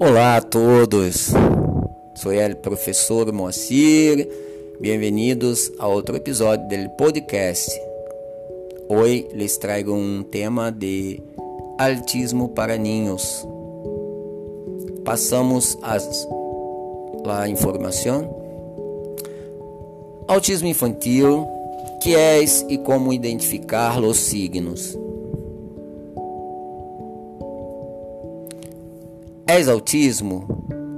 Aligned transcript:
Olá 0.00 0.36
a 0.36 0.40
todos, 0.40 1.32
sou 2.14 2.32
o 2.32 2.56
professor 2.58 3.32
Moacir, 3.32 4.28
bem-vindos 4.78 5.72
a 5.76 5.88
outro 5.88 6.14
episódio 6.14 6.68
do 6.68 6.90
podcast. 6.90 7.68
Hoje 8.88 9.26
les 9.32 9.56
trago 9.56 9.92
um 9.92 10.22
tema 10.22 10.70
de 10.70 11.20
autismo 11.78 12.48
para 12.50 12.76
niños. 12.76 13.44
Passamos 15.04 15.76
a 15.82 17.48
informação. 17.48 18.36
Autismo 20.28 20.68
infantil, 20.68 21.44
que 22.00 22.14
é 22.14 22.40
e 22.68 22.78
como 22.78 23.12
identificar 23.12 23.98
os 23.98 24.16
signos. 24.16 24.96
És 29.50 29.66
autismo? 29.66 30.44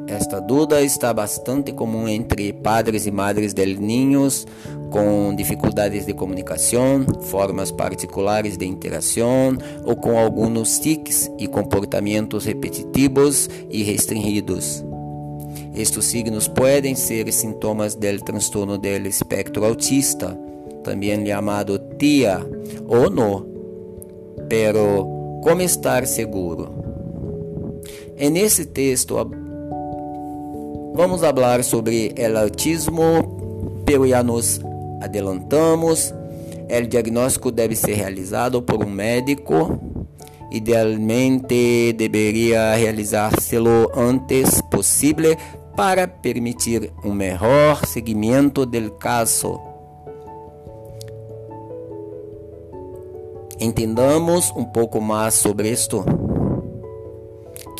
Esta 0.09 0.41
dúvida 0.41 0.83
está 0.83 1.15
bastante 1.15 1.71
comum 1.71 2.09
entre 2.09 2.53
padres 2.53 3.07
e 3.07 3.13
madres 3.13 3.55
de 3.55 3.65
niños 3.77 4.45
com 4.91 5.33
dificuldades 5.37 6.05
de 6.05 6.13
comunicação, 6.13 7.07
formas 7.21 7.71
particulares 7.71 8.57
de 8.57 8.67
interação 8.67 9.57
ou 9.85 9.95
com 9.95 10.19
alguns 10.19 10.81
tics 10.81 11.31
e 11.39 11.47
comportamentos 11.47 12.45
repetitivos 12.45 13.49
e 13.71 13.85
restringidos. 13.85 14.85
Estes 15.73 16.07
signos 16.07 16.49
podem 16.49 16.97
ser 16.97 17.33
sintomas 17.33 17.95
do 17.95 18.19
transtorno 18.25 18.77
do 18.77 18.89
espectro 18.89 19.65
autista, 19.65 20.37
também 20.83 21.25
chamado 21.25 21.79
TIA 21.79 22.45
ou 22.89 23.09
no. 23.09 23.47
Pero 24.49 25.07
como 25.41 25.63
estar 25.63 26.05
seguro? 26.05 26.80
É 28.23 28.29
nesse 28.29 28.67
texto 28.67 29.17
vamos 30.95 31.23
falar 31.23 31.65
sobre 31.65 32.15
o 32.19 32.39
autismo, 32.39 33.83
pero 33.87 34.07
já 34.07 34.23
nos 34.23 34.61
adelantamos. 35.01 36.13
O 36.69 36.87
diagnóstico 36.87 37.51
deve 37.51 37.75
ser 37.75 37.95
realizado 37.95 38.61
por 38.61 38.85
um 38.85 38.91
médico. 38.91 39.81
Idealmente 40.53 41.95
deveria 41.95 42.75
realizar-se-lo 42.75 43.91
antes 43.97 44.61
possível 44.71 45.35
para 45.75 46.07
permitir 46.07 46.93
um 47.03 47.15
melhor 47.15 47.87
seguimento 47.87 48.67
do 48.67 48.91
caso. 48.99 49.59
Entendamos 53.59 54.53
um 54.55 54.65
pouco 54.65 55.01
mais 55.01 55.33
sobre 55.33 55.71
isto 55.71 56.05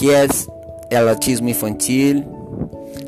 que 0.01 0.09
é 0.11 1.05
o 1.05 1.11
autismo 1.11 1.51
infantil, 1.51 2.25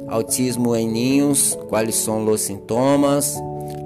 autismo 0.08 0.76
em 0.76 0.86
ninhos, 0.86 1.58
quais 1.70 1.94
são 1.94 2.22
os 2.28 2.42
sintomas, 2.42 3.34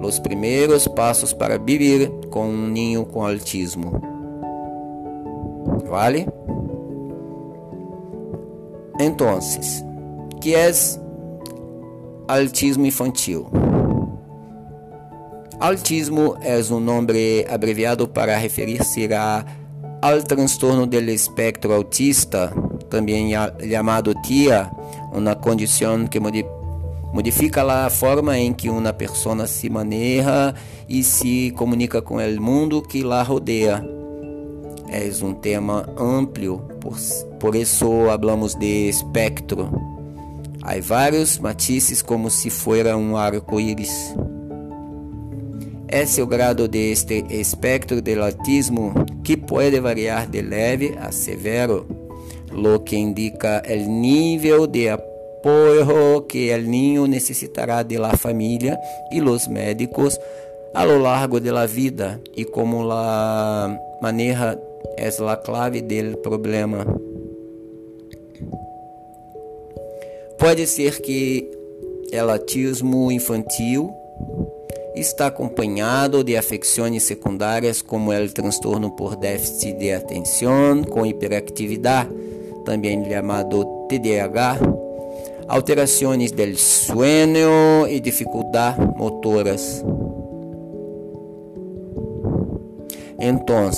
os 0.03 0.19
primeiros 0.19 0.89
passos 0.89 1.33
para 1.33 1.57
viver 1.57 2.11
com 2.31 2.49
um 2.49 2.67
ninho 2.67 3.07
com 3.07 3.25
autismo. 3.25 3.93
¿Vale? 5.89 6.27
Então, 8.99 9.39
que 10.41 10.57
é 10.57 10.73
autismo 12.27 12.87
infantil? 12.87 13.47
Autismo 15.61 16.37
é 16.41 16.59
um 16.75 16.81
nome 16.81 17.47
abreviado 17.49 18.09
para 18.09 18.37
referir-se 18.37 19.09
ao 20.03 20.22
transtorno 20.25 20.89
do 20.89 20.99
espectro 20.99 21.72
autista 21.72 22.53
também 22.88 23.32
chamado 23.70 24.14
TIA, 24.22 24.70
uma 25.12 25.34
condição 25.34 26.06
que 26.06 26.20
modifica 27.12 27.62
a 27.62 27.91
forma 27.91 28.38
em 28.38 28.52
que 28.52 28.69
uma 28.69 28.92
pessoa 28.92 29.47
se 29.47 29.69
maneja 29.70 30.54
e 30.88 31.02
se 31.02 31.52
comunica 31.56 32.00
com 32.02 32.16
o 32.16 32.41
mundo 32.41 32.82
que 32.82 33.02
la 33.02 33.22
rodeia. 33.22 33.84
É 34.88 35.10
um 35.24 35.34
tema 35.34 35.88
amplo, 35.98 36.58
por, 36.80 36.97
por 37.41 37.56
isso 37.56 37.86
falamos 38.06 38.54
de 38.54 38.88
espectro. 38.88 39.68
Há 40.62 40.80
vários 40.80 41.38
matizes 41.38 42.03
como 42.03 42.30
se 42.30 42.50
fosse 42.50 42.92
um 42.94 43.16
arco-íris. 43.16 44.14
Esse 45.88 46.20
é 46.20 46.24
o 46.24 46.26
grado 46.26 46.66
deste 46.66 47.24
espectro 47.30 48.03
de 48.03 48.18
autismo 48.18 48.92
que 49.22 49.36
pode 49.36 49.78
variar 49.78 50.26
de 50.28 50.42
leve 50.42 50.97
a 51.00 51.12
severo 51.12 51.86
lo 52.56 52.83
que 52.84 52.97
indica 52.97 53.59
el 53.59 54.00
nível 54.00 54.71
de 54.72 54.91
apoio 54.91 56.27
que 56.27 56.53
el 56.53 56.71
niño 56.71 57.06
necessitará 57.06 57.84
de 57.84 57.99
la 57.99 58.17
familia 58.17 58.81
y 59.11 59.21
los 59.21 59.49
médicos 59.49 60.19
a 60.75 60.84
lo 60.87 60.99
largo 60.99 61.39
de 61.39 61.53
la 61.53 61.66
vida 61.66 62.19
y 62.34 62.45
como 62.45 62.84
la 62.84 63.78
maneja 64.00 64.59
es 64.97 65.21
la 65.21 65.41
clave 65.41 65.83
del 65.83 66.19
problema. 66.19 66.84
Pode 70.39 70.66
ser 70.66 71.00
que 71.03 71.50
o 72.12 72.31
autismo 72.31 73.11
infantil 73.11 73.91
está 74.95 75.27
acompanhado 75.27 76.25
de 76.25 76.37
afecções 76.37 77.03
secundárias 77.03 77.83
como 77.83 78.12
o 78.12 78.28
transtorno 78.28 78.91
por 78.93 79.16
déficit 79.16 79.75
de 79.78 79.93
atenção 79.93 80.83
com 80.84 81.05
hiperatividade 81.05 82.11
também 82.66 83.03
chamado 83.09 83.65
TDAH, 83.88 84.59
alterações 85.49 86.32
del 86.32 86.56
sueño 86.56 87.87
e 87.88 88.00
dificuldades 88.00 88.84
motoras. 88.97 89.84
Então, 93.19 93.71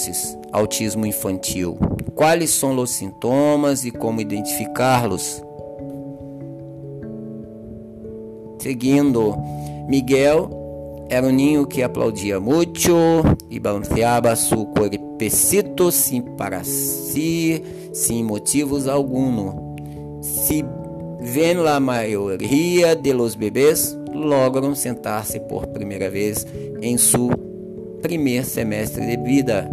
autismo 0.50 1.06
infantil. 1.06 1.78
Quais 2.14 2.50
são 2.50 2.76
os 2.76 2.90
sintomas 2.90 3.84
e 3.84 3.92
como 3.92 4.20
identificá-los? 4.20 5.44
Seguindo, 8.58 9.36
Miguel 9.86 10.50
era 11.08 11.26
um 11.26 11.30
ninho 11.30 11.66
que 11.66 11.82
aplaudia 11.82 12.40
muito 12.40 12.92
e 13.48 13.60
balanceava 13.60 14.34
seu 14.34 14.66
corpecito 14.66 15.92
sim 15.92 16.22
para 16.22 16.64
si 16.64 17.62
sem 17.98 18.22
motivos 18.22 18.86
algum. 18.86 19.52
Se 20.22 20.64
vem 21.20 21.58
a 21.66 21.80
maioria 21.80 22.94
de 22.94 23.12
los 23.12 23.34
bebês 23.34 23.98
logram 24.12 24.74
sentar-se 24.74 25.40
por 25.40 25.66
primeira 25.68 26.08
vez 26.08 26.46
em 26.80 26.96
seu 26.96 27.28
primeiro 28.00 28.46
semestre 28.46 29.04
de 29.04 29.16
vida. 29.22 29.68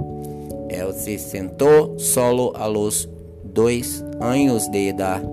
Ele 0.69 0.93
se 0.93 1.19
sentou 1.19 1.97
solo 1.99 2.51
a 2.55 2.65
los 2.65 3.07
dois 3.43 4.03
anos 4.19 4.67
de 4.69 4.89
idade. 4.89 5.25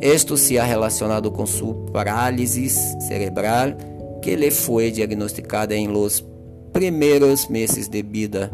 Isto 0.00 0.36
se 0.36 0.58
ha 0.58 0.64
relacionado 0.64 1.30
com 1.30 1.46
sua 1.46 1.74
parálise 1.92 2.68
cerebral 2.68 3.74
que 4.20 4.36
lhe 4.36 4.50
foi 4.50 4.90
diagnosticada 4.90 5.74
em 5.74 5.88
los 5.88 6.24
primeiros 6.72 7.48
meses 7.48 7.88
de 7.88 8.02
vida. 8.02 8.50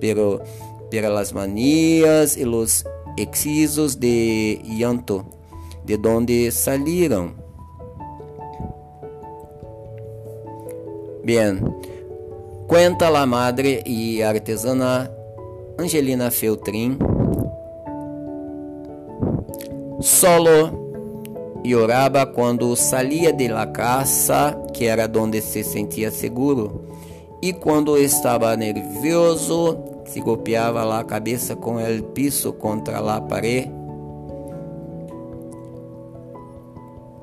Pero 0.00 0.40
per 0.92 1.08
las 1.10 1.32
manías 1.32 2.36
y 2.36 2.44
los 2.44 2.84
excesos 3.16 3.98
de 3.98 4.60
llanto, 4.62 5.24
de 5.86 5.96
donde 5.96 6.50
salieron. 6.50 7.34
Bien, 11.24 11.64
cuenta 12.66 13.10
la 13.10 13.24
madre 13.24 13.82
y 13.86 14.20
artesana 14.20 15.10
Angelina 15.78 16.30
Feltrin. 16.30 16.98
Solo 20.00 21.62
lloraba 21.64 22.32
quando 22.32 22.76
saía 22.76 23.32
de 23.32 23.48
la 23.48 23.72
casa, 23.72 24.58
que 24.74 24.88
era 24.88 25.08
donde 25.08 25.40
se 25.40 25.64
sentia 25.64 26.10
seguro, 26.10 26.82
e 27.40 27.54
quando 27.54 27.96
estava 27.96 28.54
nervioso 28.58 29.91
se 30.12 30.20
golpeava 30.20 30.98
a 30.98 31.02
cabeça 31.02 31.56
com 31.56 31.76
o 31.76 32.02
piso 32.12 32.52
contra 32.52 32.98
a 32.98 33.18
pared. 33.18 33.70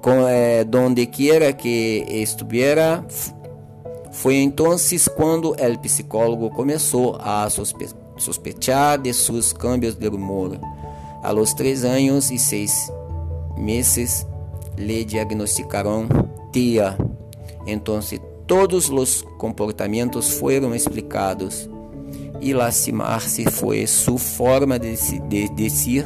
Com, 0.02 0.28
eh, 0.28 0.64
donde 0.64 1.06
quiera 1.06 1.54
que 1.54 2.04
estuviera, 2.10 3.06
foi 4.12 4.38
então 4.38 4.76
quando 5.16 5.52
o 5.52 5.80
psicólogo 5.80 6.50
começou 6.50 7.16
a 7.20 7.48
sospe 7.50 7.90
sospechar 8.18 8.98
de 8.98 9.14
seus 9.14 9.54
cambios 9.54 9.94
de 9.94 10.08
humor. 10.08 10.60
A 11.22 11.32
los 11.32 11.54
três 11.54 11.86
anos 11.86 12.32
e 12.32 12.40
seis 12.40 12.92
meses, 13.56 14.26
lhe 14.78 15.06
diagnosticaram 15.06 16.08
TIA. 16.52 16.98
Então, 17.68 18.00
todos 18.48 18.90
os 18.90 19.22
comportamentos 19.38 20.32
foram 20.32 20.74
explicados 20.74 21.70
e 22.42 22.54
lastimar-se 22.54 23.46
foi 23.52 23.86
sua 23.88 24.18
forma 24.18 24.80
de, 24.80 24.96
dizer 25.56 26.06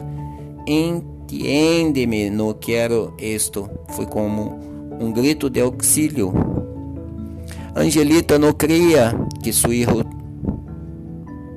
entiende-me, 0.67 2.29
não 2.29 2.53
quero 2.53 3.13
isto. 3.17 3.69
Foi 3.89 4.05
como 4.05 4.59
um 4.99 5.11
grito 5.11 5.49
de 5.49 5.61
auxílio. 5.61 6.33
Angelita 7.75 8.37
não 8.37 8.53
cria 8.53 9.13
que 9.43 9.51
seu 9.51 9.69
filho 9.69 10.05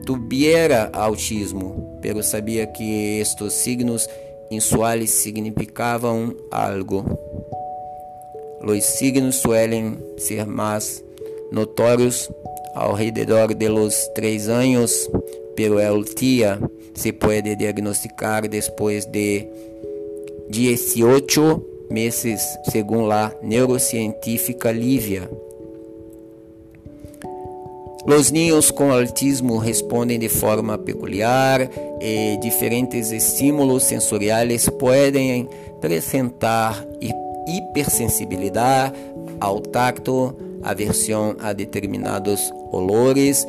tuviera 0.04 0.90
autismo, 0.92 1.98
pero 2.00 2.22
sabia 2.22 2.66
que 2.66 3.18
estes 3.20 3.52
signos 3.52 4.08
insuales 4.50 5.10
significavam 5.10 6.34
algo. 6.50 7.04
Os 8.62 8.84
signos 8.84 9.36
suelen 9.36 9.98
ser 10.16 10.46
mais 10.46 11.04
notórios 11.52 12.30
ao 12.76 12.92
redor 12.92 13.54
de 13.54 13.68
los 13.70 14.10
três 14.14 14.48
anos, 14.50 15.10
pero 15.56 15.80
el 15.80 16.04
se 16.94 17.12
pode 17.12 17.56
diagnosticar 17.56 18.46
depois 18.48 19.06
de 19.06 19.48
18 20.50 21.64
meses, 21.90 22.40
segundo 22.70 23.10
a 23.12 23.34
neurocientífica 23.42 24.70
Lívia. 24.72 25.28
Os 28.06 28.30
niños 28.30 28.70
com 28.70 28.92
autismo 28.92 29.56
respondem 29.56 30.18
de 30.18 30.28
forma 30.28 30.78
peculiar 30.78 31.68
e 32.00 32.36
diferentes 32.40 33.10
estímulos 33.10 33.84
sensoriais 33.84 34.68
podem 34.68 35.48
apresentar 35.76 36.86
hipersensibilidade 37.46 38.94
ao 39.40 39.60
tacto, 39.60 40.34
aversão 40.70 41.36
a 41.40 41.52
determinados 41.52 42.52
olores 42.72 43.46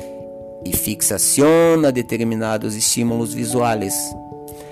e 0.64 0.76
fixação 0.76 1.84
a 1.86 1.90
determinados 1.90 2.74
estímulos 2.74 3.34
visuais. 3.34 3.94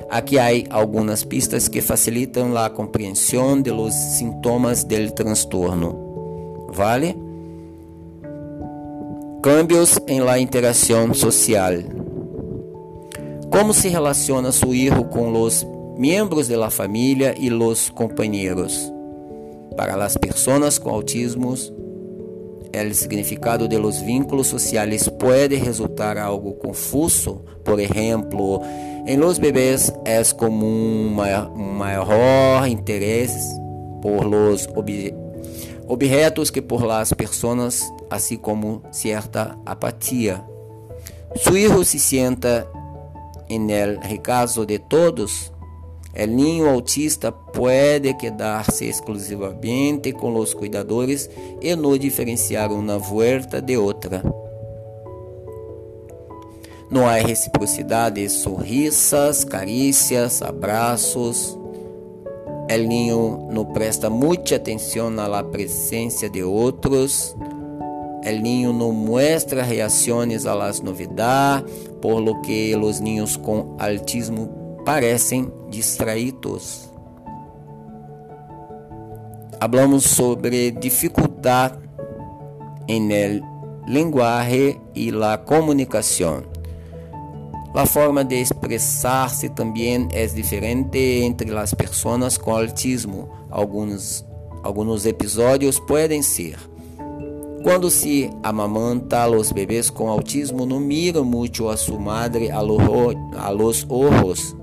Aqui 0.08 0.38
há 0.38 0.48
algumas 0.70 1.24
pistas 1.24 1.66
que 1.68 1.80
facilitam 1.80 2.56
a 2.56 2.70
compreensão 2.70 3.60
de 3.60 3.70
los 3.70 3.92
sintomas 3.92 4.84
del 4.84 5.12
transtorno. 5.12 6.68
¿Vale? 6.72 7.16
Cambios 9.42 9.98
em 10.06 10.20
la 10.20 10.38
interação 10.38 11.12
social. 11.12 11.74
Como 13.50 13.72
se 13.72 13.88
relaciona 13.88 14.52
su 14.52 14.74
hijo 14.74 15.04
com 15.04 15.32
os 15.40 15.66
membros 15.96 16.46
de 16.46 16.56
la 16.56 16.70
família 16.70 17.34
e 17.38 17.48
los 17.48 17.90
companheiros? 17.90 18.92
Para 19.76 19.96
las 19.96 20.16
personas 20.16 20.78
com 20.78 20.90
autismo, 20.90 21.54
o 22.74 22.94
significado 22.94 23.68
de 23.68 23.78
los 23.78 24.00
vínculos 24.00 24.46
sociais 24.46 25.08
pode 25.08 25.56
resultar 25.56 26.18
algo 26.18 26.54
confuso. 26.54 27.44
Por 27.64 27.80
exemplo, 27.80 28.62
em 29.06 29.16
los 29.16 29.38
bebês 29.38 29.92
é 30.04 30.22
comum 30.34 31.16
um 31.54 31.72
maior 31.72 32.66
interesse 32.66 33.58
por 34.02 34.24
los 34.24 34.68
objetos 35.88 36.50
que 36.50 36.62
por 36.62 36.84
las 36.84 37.12
personas, 37.12 37.82
assim 38.10 38.36
como 38.36 38.82
certa 38.90 39.58
apatia. 39.64 40.44
Su 41.34 41.56
hijo 41.56 41.84
se 41.84 41.98
sienta 41.98 42.66
en 43.48 43.70
el 43.70 44.00
recaso 44.00 44.64
de 44.64 44.78
todos 44.78 45.52
El 46.16 46.34
niño 46.34 46.70
autista 46.70 47.30
puede 47.30 48.16
quedarse 48.16 48.88
exclusivamente 48.88 50.14
con 50.14 50.32
los 50.32 50.54
cuidadores 50.54 51.30
y 51.60 51.76
no 51.76 51.92
diferenciar 51.92 52.72
una 52.72 52.96
vuelta 52.96 53.60
de 53.60 53.76
otra. 53.76 54.22
Não 56.88 57.04
há 57.04 57.16
reciprocidade, 57.16 58.28
sorrisas, 58.28 59.44
carícias, 59.44 60.40
abraços. 60.40 61.58
El 62.68 62.88
niño 62.88 63.48
não 63.50 63.64
presta 63.64 64.08
muita 64.08 64.54
atenção 64.54 65.08
à 65.18 65.42
presença 65.42 66.28
de 66.28 66.44
outros. 66.44 67.36
El 68.24 68.40
niño 68.40 68.72
não 68.72 68.92
muestra 68.92 69.62
reações 69.62 70.44
las 70.44 70.80
novidades, 70.80 71.70
por 72.00 72.20
lo 72.20 72.40
que 72.40 72.74
os 72.76 73.00
niños 73.00 73.36
com 73.36 73.76
autismo 73.78 74.55
parecem 74.86 75.52
distraídos. 75.68 76.88
Hablamos 79.60 80.04
sobre 80.04 80.70
dificuldade 80.70 81.76
em 82.86 83.10
el 83.10 83.42
lenguaje 83.88 84.80
e 84.94 85.10
la. 85.10 85.42
La 87.74 87.84
forma 87.84 88.24
de 88.24 88.40
expressar-se 88.40 89.48
também 89.48 90.08
é 90.12 90.24
diferente 90.26 90.98
entre 91.24 91.54
as 91.56 91.74
pessoas 91.74 92.38
com 92.38 92.54
autismo. 92.54 93.28
Alguns, 93.50 94.24
alguns 94.62 95.04
episódios 95.04 95.80
podem 95.80 96.22
ser 96.22 96.56
quando 97.64 97.90
se 97.90 98.30
amamanta, 98.44 99.28
os 99.28 99.50
bebês 99.50 99.90
com 99.90 100.08
autismo 100.08 100.64
não 100.64 100.78
miram 100.78 101.24
muito 101.24 101.68
a 101.68 101.76
sua 101.76 101.98
madre 101.98 102.48
a 102.48 102.60
los 102.60 103.84
ojos 103.88 104.54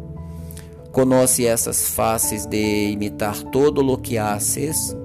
Conoce 0.94 1.48
essas 1.48 1.90
faces 1.90 2.46
de 2.46 2.92
imitar 2.92 3.36
todo 3.52 3.82
lo 3.82 3.98
que 3.98 4.20
haces. 4.20 4.96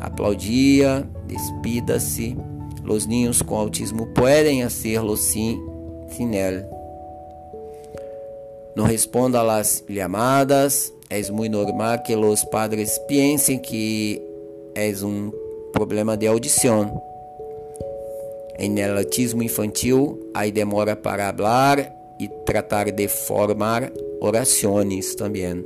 Aplaudia, 0.00 1.08
despida-se. 1.28 2.36
Los 2.82 3.06
niños 3.06 3.40
com 3.40 3.54
autismo 3.54 4.08
podem 4.08 4.64
hacerlo 4.64 5.16
sim, 5.16 5.58
sin 6.08 6.34
él. 6.34 6.66
No 8.74 8.84
responda 8.84 9.40
las 9.40 9.84
llamadas. 9.88 10.92
É 11.08 11.30
muito 11.30 11.56
normal 11.56 12.02
que 12.02 12.16
os 12.16 12.42
padres 12.44 12.98
pensem 13.06 13.58
que 13.60 14.20
é 14.74 14.92
um 15.04 15.30
problema 15.72 16.16
de 16.16 16.26
audição. 16.26 17.00
Em 18.58 18.82
autismo 18.84 19.44
infantil, 19.44 20.28
há 20.34 20.46
demora 20.46 20.96
para 20.96 21.32
falar 21.32 21.94
e 22.18 22.28
tratar 22.44 22.90
de 22.90 23.06
formar 23.06 23.92
orações 24.20 25.14
também. 25.14 25.64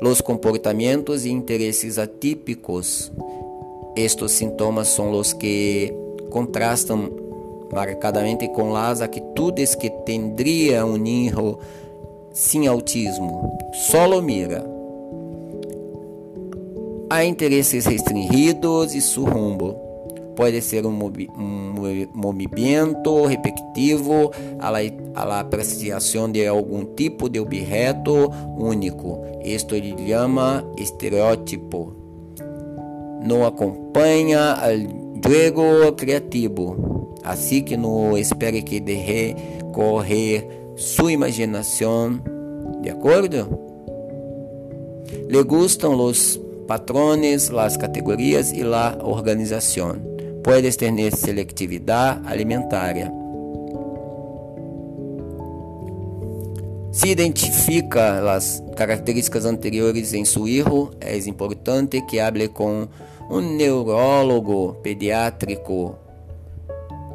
Los 0.00 0.20
comportamientos 0.20 1.24
e 1.24 1.30
interesses 1.30 1.98
atípicos. 1.98 3.10
Estes 3.96 4.32
sintomas 4.32 4.88
são 4.88 5.10
os 5.12 5.32
que 5.32 5.92
contrastam 6.30 7.10
marcadamente 7.72 8.46
com 8.48 8.76
as 8.76 9.00
atitudes 9.00 9.74
que 9.74 9.90
tendria 10.04 10.86
um 10.86 11.04
hijo 11.04 11.58
sem 12.32 12.66
autismo. 12.66 13.58
Solo 13.72 14.22
mira. 14.22 14.64
Há 17.10 17.24
interesses 17.24 17.86
restringidos 17.86 18.94
e 18.94 19.00
su 19.00 19.24
rumbo 19.24 19.87
pode 20.38 20.62
ser 20.62 20.86
um, 20.86 20.92
um 20.92 21.74
movimento 22.14 23.26
repetitivo 23.26 24.30
a 24.60 24.70
la, 24.70 24.78
a 25.16 25.24
la 25.24 25.40
apreciação 25.40 26.30
de 26.30 26.46
algum 26.46 26.84
tipo 26.94 27.28
de 27.28 27.40
objeto 27.40 28.30
único. 28.56 29.20
Isto 29.44 29.74
ele 29.74 29.96
chama 30.06 30.64
estereótipo. 30.78 31.92
Não 33.26 33.44
acompanha 33.44 34.56
o 35.12 35.28
jogo 35.28 35.92
criativo, 35.96 37.16
assim 37.24 37.60
que 37.60 37.76
não 37.76 38.16
espere 38.16 38.62
que 38.62 38.78
deje 38.78 39.34
correr 39.72 40.46
sua 40.76 41.10
imaginação. 41.10 42.20
De 42.80 42.90
acordo? 42.90 43.58
Le 45.28 45.42
gustam 45.42 46.00
os 46.00 46.40
patrones, 46.68 47.50
as 47.50 47.76
categorias 47.76 48.52
e 48.52 48.62
a 48.62 48.98
organização 49.02 50.17
puedes 50.42 50.76
tener 50.76 51.14
selectividad 51.14 52.20
alimentaria. 52.26 53.12
Se 56.90 57.08
identifica 57.08 58.32
as 58.32 58.62
características 58.74 59.44
anteriores 59.44 60.12
em 60.14 60.24
seu 60.24 60.48
hijo, 60.48 60.90
é 61.00 61.16
importante 61.28 62.00
que 62.02 62.18
hable 62.18 62.48
com 62.48 62.88
um 63.30 63.40
neurólogo 63.40 64.74
pediátrico, 64.82 65.94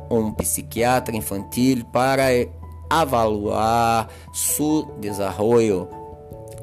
um 0.09 0.31
psiquiatra 0.31 1.15
infantil 1.15 1.83
para 1.91 2.27
avaliar 2.89 4.07
seu 4.31 4.85
desenvolvimento. 4.99 5.89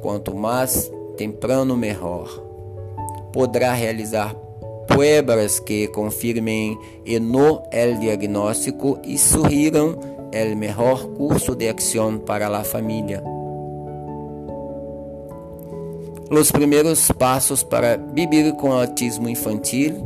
Quanto 0.00 0.34
mais 0.34 0.90
temprano, 1.16 1.76
melhor. 1.76 2.26
Poderá 3.32 3.72
realizar 3.72 4.34
pruebas 5.00 5.62
que 5.62 5.90
confirmen 5.90 6.78
no 7.22 7.62
el 7.72 7.98
diagnóstico 8.00 9.00
y 9.02 9.16
sugieran 9.16 9.96
el 10.30 10.56
mejor 10.56 11.14
curso 11.14 11.54
de 11.54 11.70
acción 11.70 12.20
para 12.20 12.50
la 12.50 12.64
familia. 12.64 13.24
Los 16.28 16.52
primeros 16.52 17.10
pasos 17.16 17.64
para 17.64 17.96
vivir 17.96 18.54
com 18.56 18.72
autismo 18.72 19.26
infantil. 19.26 20.04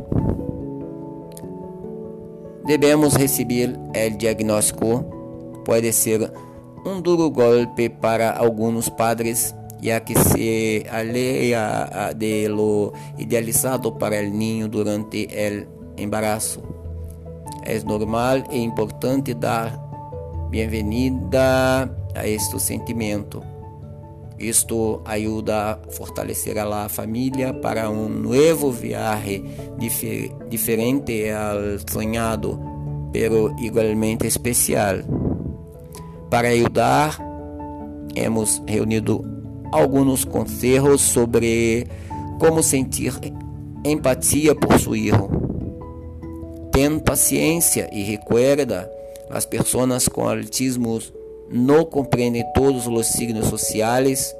Devemos 2.65 3.15
receber 3.15 3.77
o 3.89 4.17
diagnóstico. 4.17 5.03
Pode 5.65 5.91
ser 5.91 6.31
um 6.85 7.01
duro 7.01 7.29
golpe 7.29 7.89
para 7.89 8.31
alguns 8.31 8.87
padres, 8.87 9.53
ya 9.85 10.03
que 10.03 10.15
se 10.15 10.87
aleja 10.89 12.11
de 12.15 12.49
lo 12.49 12.91
idealizado 13.19 13.95
para 13.99 14.19
el 14.19 14.35
niño 14.35 14.67
durante 14.67 15.29
el 15.45 15.67
embarazo. 15.95 16.63
É 17.63 17.77
normal 17.79 18.43
e 18.49 18.57
importante 18.57 19.35
dar 19.35 19.79
bem-vinda 20.49 21.89
a 22.15 22.27
este 22.27 22.59
sentimento. 22.59 23.43
Isto 24.39 25.01
ajuda 25.05 25.73
a 25.73 25.91
fortalecer 25.91 26.57
a 26.59 26.89
família 26.89 27.53
para 27.53 27.89
um 27.89 28.09
novo 28.09 28.71
viaje 28.71 29.43
difer 29.77 30.33
diferente 30.49 31.29
ao 31.29 31.79
sonhado, 31.87 32.59
pero 33.13 33.55
igualmente 33.59 34.27
especial. 34.27 35.03
Para 36.29 36.49
ajudar, 36.49 37.17
hemos 38.15 38.61
reunido 38.67 39.34
alguns 39.71 40.23
conselhos 40.23 41.01
sobre 41.01 41.87
como 42.39 42.61
sentir 42.61 43.13
empatia 43.83 44.55
por 44.55 44.79
seu 44.79 44.95
hijo. 44.95 45.29
Ten 46.71 46.99
paciência 46.99 47.89
e 47.93 48.03
recuerda, 48.03 48.91
as 49.29 49.45
pessoas 49.45 50.07
com 50.07 50.27
autismo 50.27 50.99
não 51.49 51.85
compreendem 51.85 52.43
todos 52.53 52.87
os 52.87 53.07
signos 53.07 53.47
sociais, 53.47 54.35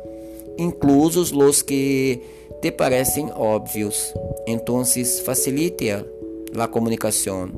inclusos 0.58 1.32
os 1.32 1.62
que 1.62 2.22
te 2.62 2.72
parecem 2.72 3.32
óbvios. 3.34 4.14
Então, 4.48 4.84
facilite 5.24 5.90
a 5.92 6.68
comunicação. 6.68 7.50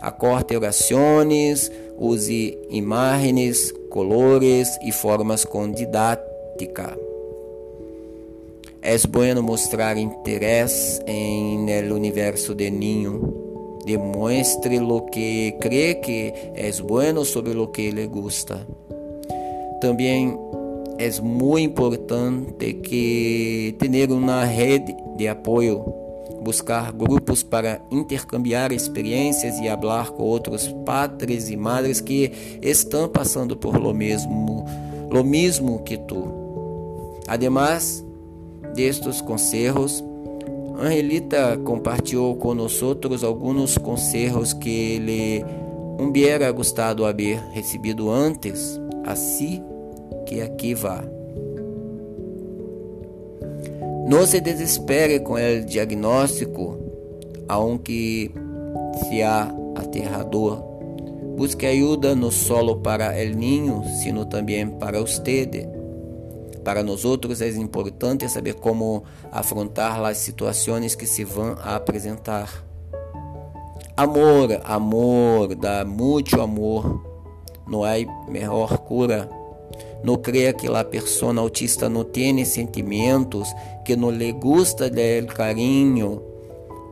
Acorte 0.00 0.56
orações, 0.56 1.70
use 1.98 2.56
imagens, 2.70 3.72
colores 3.90 4.78
e 4.82 4.92
formas 4.92 5.44
com 5.44 5.70
didática. 5.70 6.37
É 8.80 8.96
bueno 9.08 9.42
mostrar 9.42 9.96
interesse 9.96 11.02
em 11.06 11.68
el 11.70 11.92
universo 11.92 12.54
de 12.54 12.70
niño 12.70 13.48
demuestre 13.88 14.78
lo 14.80 15.06
que 15.06 15.56
cree 15.60 16.00
que 16.00 16.52
es 16.54 16.80
bueno 16.80 17.24
sobre 17.24 17.54
lo 17.54 17.72
que 17.72 17.90
le 17.90 18.06
gusta. 18.06 18.66
También 19.80 20.38
es 20.98 21.22
muy 21.22 21.62
importante 21.62 22.80
que 22.82 23.74
tener 23.78 24.12
una 24.12 24.44
red 24.44 24.82
de 25.16 25.28
apoyo, 25.30 25.84
buscar 26.42 26.92
grupos 26.92 27.42
para 27.42 27.80
intercambiar 27.90 28.72
experiencias 28.72 29.58
y 29.60 29.68
hablar 29.68 30.08
con 30.08 30.32
otros 30.32 30.74
padres 30.84 31.50
y 31.50 31.56
madres 31.56 32.02
que 32.02 32.58
están 32.60 33.10
pasando 33.10 33.58
por 33.58 33.80
lo 33.80 33.94
mismo, 33.94 34.66
lo 35.10 35.24
mismo 35.24 35.82
que 35.82 35.96
tú. 35.96 36.37
Además 37.28 38.04
de 38.74 38.88
estos 38.88 39.20
consejos, 39.20 40.02
Angelita 40.80 41.58
compartilhou 41.58 42.36
conosco 42.36 42.96
alguns 43.24 43.76
conselhos 43.76 44.54
que 44.54 44.98
lhe 44.98 45.44
hubiera 45.98 46.50
gostado 46.52 47.04
haver 47.04 47.40
recebido 47.52 48.10
antes, 48.10 48.80
assim 49.04 49.62
que 50.24 50.40
aqui 50.40 50.74
vá. 50.74 51.04
Não 54.08 54.24
se 54.24 54.40
desespere 54.40 55.20
com 55.20 55.34
o 55.34 55.64
diagnóstico, 55.66 56.78
aunque 57.46 58.30
sea 59.08 59.52
aterrador. 59.74 60.62
Busque 61.36 61.66
ajuda 61.66 62.14
no 62.14 62.30
solo 62.30 62.80
para 62.80 63.20
el 63.20 63.36
niño, 63.36 63.82
sino 64.02 64.26
também 64.26 64.66
para 64.70 65.02
usted. 65.02 65.77
Para 66.64 66.82
nós 66.82 67.04
outros 67.04 67.40
é 67.40 67.48
importante 67.48 68.28
saber 68.28 68.54
como 68.54 69.04
afrontar 69.30 70.02
as 70.04 70.18
situações 70.18 70.94
que 70.94 71.06
se 71.06 71.24
vão 71.24 71.56
apresentar. 71.62 72.64
Amor, 73.96 74.60
amor, 74.64 75.54
dá 75.56 75.84
muito 75.84 76.40
amor. 76.40 77.02
Não 77.66 77.82
há 77.84 77.94
melhor 78.28 78.78
cura. 78.78 79.28
Não 80.04 80.16
creia 80.16 80.52
que 80.52 80.68
a 80.68 80.84
pessoa 80.84 81.36
autista 81.40 81.88
não 81.88 82.04
tenha 82.04 82.44
sentimentos, 82.46 83.52
que 83.84 83.96
não 83.96 84.10
lhe 84.10 84.30
gusta 84.30 84.88
del 84.88 85.26
carinho. 85.26 86.22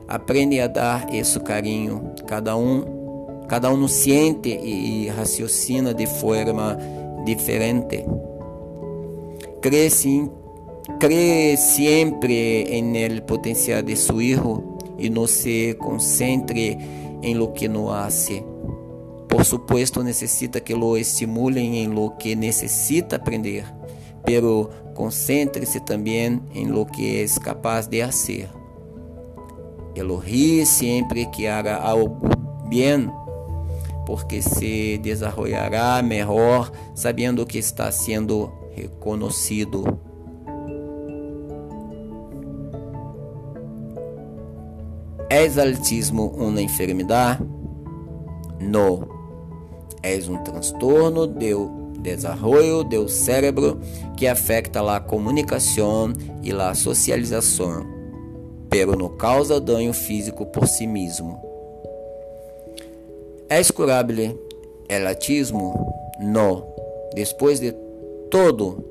Aprende 0.09 0.61
a 0.61 0.67
dar 0.67 1.15
esse 1.15 1.39
carinho. 1.41 2.13
Cada 2.27 2.57
um, 2.57 3.45
cada 3.47 3.71
um 3.71 3.87
sente 3.87 4.49
e 4.49 5.09
raciocina 5.09 5.95
de 5.95 6.07
forma 6.07 6.77
diferente. 7.25 8.05
Cree, 9.69 9.91
cree 11.01 11.57
siempre 11.57 13.23
potencial 13.27 13.85
de 13.85 13.97
su 13.97 14.21
hijo 14.21 14.79
y 14.99 15.11
no 15.11 15.27
se 15.27 15.77
concentre 15.79 16.79
en 17.23 17.39
lo 17.39 17.53
que 17.53 17.69
no 17.69 17.93
hace. 17.93 18.45
Por 19.29 19.45
supuesto, 19.45 20.03
necesita 20.03 20.61
que 20.61 20.75
lo 20.75 20.97
estimulen 20.97 21.75
en 21.75 21.95
lo 21.95 22.17
que 22.19 22.37
necesita 22.37 23.17
aprender, 23.17 23.65
pero 24.25 24.71
concéntrese 24.95 25.81
también 25.81 26.43
en 26.55 26.73
lo 26.73 26.87
que 26.87 27.23
es 27.23 27.39
capaz 27.39 27.89
de 27.91 28.03
hacer. 28.03 28.49
Elogie 29.95 30.65
siempre 30.65 31.29
que 31.37 31.49
haga 31.49 31.77
algo 31.77 32.19
bien, 32.69 33.11
porque 34.07 34.41
se 34.41 35.01
desarrollará 35.03 36.01
mejor 36.03 36.73
sabiendo 36.95 37.47
que 37.47 37.59
está 37.59 37.91
sendo 37.91 38.66
reconocido. 38.77 39.85
¿Es 45.31 45.59
autismo 45.59 46.27
uma 46.37 46.63
enfermidade? 46.63 47.43
Não. 48.61 49.09
É 50.03 50.17
um 50.31 50.43
transtorno 50.45 51.27
do 51.27 51.99
desenvolvimento 52.01 52.85
do 52.85 53.09
cérebro 53.09 53.81
que 54.17 54.29
afeta 54.29 54.81
a 54.81 55.01
comunicação 55.01 56.13
e 56.43 56.53
a 56.53 56.75
socialização, 56.75 57.85
pero 58.71 58.97
não 58.97 59.17
causa 59.17 59.61
dano 59.61 59.93
físico 59.93 60.47
por 60.47 60.69
si 60.69 60.87
mesmo. 60.87 61.41
É 63.49 63.63
curável 63.73 64.39
o 64.89 65.09
autismo? 65.09 65.93
Não. 66.21 66.67
Depois 67.15 67.59
de 67.59 67.73
todo. 68.31 68.85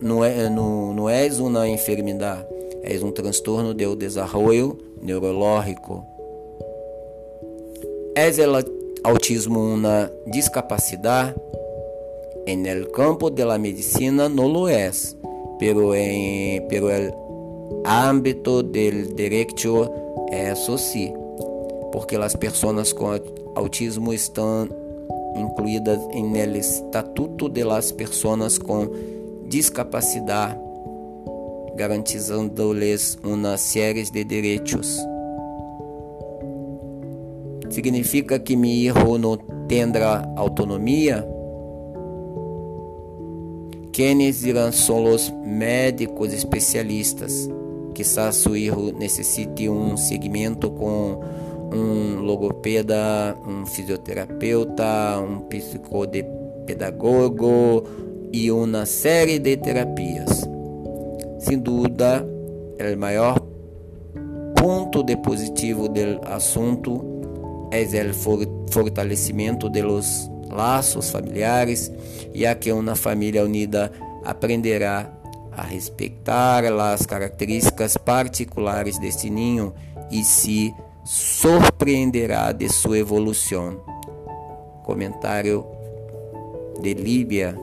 Não, 0.00 0.22
é, 0.22 0.50
não, 0.50 0.92
não 0.92 1.08
é 1.08 1.26
uma 1.40 1.66
enfermidade, 1.68 2.46
é 2.82 2.98
um 3.02 3.10
transtorno 3.10 3.72
do 3.72 3.96
desenvolvimento 3.96 4.78
neurológico. 5.00 6.04
É 8.14 8.28
o 8.28 9.08
autismo 9.08 9.60
uma 9.60 10.10
discapacidade? 10.26 11.34
En 12.46 12.66
el 12.66 12.90
campo 12.90 13.30
de 13.30 13.44
la 13.44 13.58
medicina 13.58 14.28
no 14.28 14.46
lo 14.46 14.68
es, 14.68 15.16
pero 15.58 15.94
en 15.94 16.68
pero 16.68 16.90
el 16.90 17.14
ámbito 17.84 18.62
del 18.62 19.16
derecho 19.16 19.90
eso 20.30 20.76
sí, 20.76 21.10
porque 21.90 22.18
las 22.18 22.36
personas 22.36 22.92
con 22.92 23.22
autismo 23.54 24.12
están 24.12 24.83
incluídas 25.34 25.98
en 26.12 26.36
el 26.36 26.56
Estatuto 26.56 27.48
de 27.48 27.64
las 27.64 27.92
Personas 27.92 28.58
con 28.58 28.90
Discapacidad, 29.48 30.58
garantizando-lhes 31.76 33.18
uma 33.24 33.56
série 33.56 34.04
de 34.10 34.24
direitos. 34.24 34.98
Significa 37.70 38.38
que 38.38 38.56
mi 38.56 38.84
hijo 38.84 39.18
não 39.18 39.36
tendrá 39.66 40.32
autonomia? 40.36 41.26
Quienes 43.92 44.40
dirão 44.40 44.72
são 44.72 45.04
os 45.12 45.32
médicos 45.44 46.32
especialistas? 46.32 47.48
Quizás 47.94 48.36
seu 48.36 48.56
hijo 48.56 48.92
necessite 48.92 49.68
um 49.68 49.96
segmento 49.96 50.70
com 50.70 51.20
um 51.74 52.20
logopeda, 52.20 53.36
um 53.46 53.66
fisioterapeuta, 53.66 55.18
um 55.18 55.40
psicopedagogo 55.40 57.84
e 58.32 58.50
uma 58.50 58.86
série 58.86 59.38
de 59.38 59.54
terapias. 59.56 60.48
Sem 61.38 61.58
dúvida, 61.58 62.26
o 62.78 62.98
maior 62.98 63.38
ponto 64.56 65.02
de 65.02 65.16
positivo 65.16 65.88
do 65.88 66.20
assunto 66.24 67.04
é 67.70 67.82
o 67.82 68.14
fortalecimento 68.72 69.68
de 69.68 69.82
los 69.82 70.30
laços 70.50 71.10
familiares, 71.10 71.92
já 72.32 72.54
que 72.54 72.72
uma 72.72 72.94
família 72.94 73.44
unida 73.44 73.92
aprenderá 74.24 75.12
a 75.52 75.62
respeitar 75.62 76.64
as 76.64 77.04
características 77.06 77.96
particulares 77.96 78.98
deste 78.98 79.30
ninho 79.30 79.72
e 80.10 80.24
se 80.24 80.74
surpreenderá 81.04 82.50
de 82.52 82.68
sua 82.68 82.98
evolução. 82.98 83.80
Comentário 84.82 85.66
de 86.80 86.94
Líbia. 86.94 87.58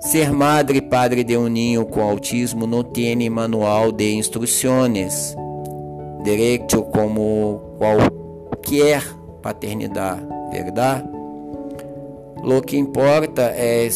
Ser 0.00 0.30
madre 0.30 0.78
e 0.78 0.82
padre 0.82 1.24
de 1.24 1.36
um 1.36 1.48
ninho 1.48 1.86
com 1.86 2.02
autismo 2.02 2.66
não 2.66 2.84
tem 2.84 3.28
manual 3.30 3.90
de 3.90 4.14
instruções, 4.14 5.34
direito 6.22 6.82
como 6.82 7.60
qualquer 7.78 9.02
paternidade, 9.42 10.22
verdade? 10.52 11.08
Lo 12.42 12.60
que 12.60 12.76
importa 12.76 13.42
é 13.56 13.88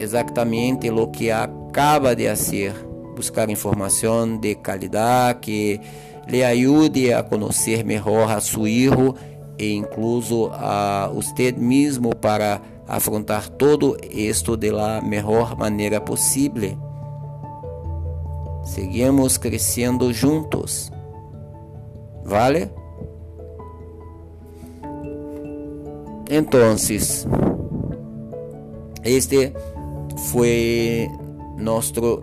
exatamente 0.00 0.90
o 0.90 1.06
que 1.06 1.30
acaba 1.78 2.12
de 2.12 2.28
fazer, 2.28 2.74
buscar 3.14 3.48
informação 3.48 4.36
de 4.36 4.56
qualidade 4.56 5.38
que 5.38 5.80
lhe 6.26 6.42
ajude 6.42 7.12
a 7.12 7.22
conhecer 7.22 7.84
melhor 7.84 8.28
a 8.32 8.40
seu 8.40 8.64
filho 8.64 9.14
e 9.56 9.74
incluso 9.74 10.50
a 10.54 11.08
você 11.14 11.52
mesmo 11.52 12.16
para 12.16 12.60
afrontar 12.88 13.48
todo 13.48 13.96
isto 14.10 14.56
de 14.56 14.72
la 14.72 15.00
melhor 15.00 15.56
maneira 15.56 16.00
possível. 16.00 16.76
Seguimos 18.64 19.38
crescendo 19.38 20.12
juntos. 20.12 20.90
¿Vale? 22.24 22.72
Então, 26.28 26.74
este 29.04 29.52
foi 30.32 31.08
nosso 31.58 32.22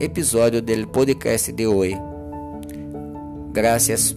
episódio 0.00 0.60
do 0.62 0.88
podcast 0.88 1.52
de 1.52 1.66
hoje. 1.66 1.96
Graças, 3.52 4.16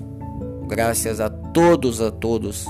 graças 0.68 1.20
a 1.20 1.30
todos, 1.30 2.02
a 2.02 2.12
todos 2.12 2.66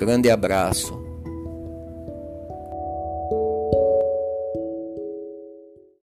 Grande 0.00 0.30
abraço. 0.30 0.98